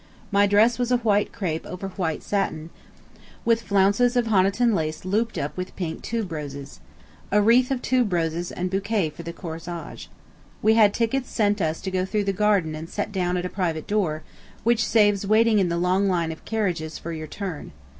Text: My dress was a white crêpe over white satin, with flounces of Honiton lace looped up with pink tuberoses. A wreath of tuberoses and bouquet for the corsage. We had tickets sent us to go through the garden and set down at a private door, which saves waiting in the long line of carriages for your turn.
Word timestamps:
My 0.31 0.47
dress 0.47 0.79
was 0.79 0.91
a 0.91 0.97
white 0.97 1.31
crêpe 1.31 1.63
over 1.63 1.89
white 1.89 2.23
satin, 2.23 2.71
with 3.45 3.61
flounces 3.61 4.15
of 4.15 4.25
Honiton 4.25 4.73
lace 4.73 5.05
looped 5.05 5.37
up 5.37 5.55
with 5.55 5.75
pink 5.75 6.01
tuberoses. 6.01 6.79
A 7.31 7.39
wreath 7.39 7.69
of 7.69 7.83
tuberoses 7.83 8.51
and 8.51 8.71
bouquet 8.71 9.11
for 9.11 9.21
the 9.21 9.31
corsage. 9.31 10.07
We 10.63 10.73
had 10.73 10.95
tickets 10.95 11.29
sent 11.29 11.61
us 11.61 11.79
to 11.81 11.91
go 11.91 12.03
through 12.03 12.23
the 12.23 12.33
garden 12.33 12.73
and 12.73 12.89
set 12.89 13.11
down 13.11 13.37
at 13.37 13.45
a 13.45 13.49
private 13.49 13.85
door, 13.85 14.23
which 14.63 14.83
saves 14.87 15.27
waiting 15.27 15.59
in 15.59 15.69
the 15.69 15.77
long 15.77 16.07
line 16.07 16.31
of 16.31 16.45
carriages 16.45 16.97
for 16.97 17.11
your 17.13 17.27
turn. 17.27 17.71